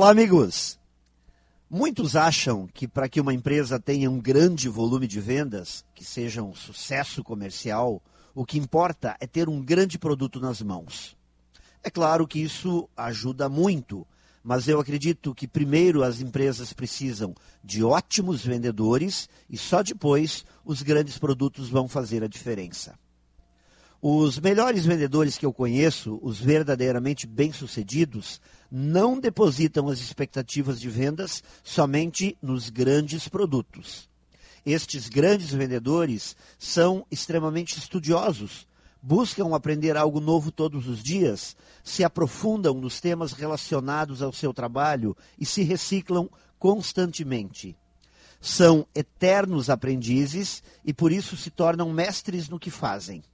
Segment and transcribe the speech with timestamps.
[0.00, 0.78] Olá, amigos!
[1.68, 6.40] Muitos acham que para que uma empresa tenha um grande volume de vendas, que seja
[6.40, 8.00] um sucesso comercial,
[8.32, 11.16] o que importa é ter um grande produto nas mãos.
[11.82, 14.06] É claro que isso ajuda muito,
[14.40, 17.34] mas eu acredito que primeiro as empresas precisam
[17.64, 22.96] de ótimos vendedores e só depois os grandes produtos vão fazer a diferença.
[24.00, 28.40] Os melhores vendedores que eu conheço, os verdadeiramente bem-sucedidos,
[28.70, 34.08] não depositam as expectativas de vendas somente nos grandes produtos.
[34.64, 38.68] Estes grandes vendedores são extremamente estudiosos,
[39.02, 45.16] buscam aprender algo novo todos os dias, se aprofundam nos temas relacionados ao seu trabalho
[45.36, 47.76] e se reciclam constantemente.
[48.40, 53.24] São eternos aprendizes e por isso se tornam mestres no que fazem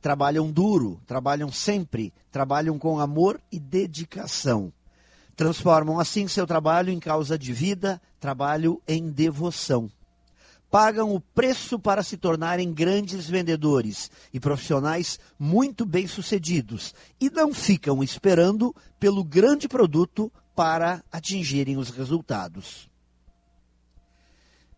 [0.00, 4.72] trabalham duro, trabalham sempre, trabalham com amor e dedicação.
[5.36, 9.90] Transformam assim seu trabalho em causa de vida, trabalho em devoção.
[10.70, 18.02] Pagam o preço para se tornarem grandes vendedores e profissionais muito bem-sucedidos e não ficam
[18.02, 22.89] esperando pelo grande produto para atingirem os resultados.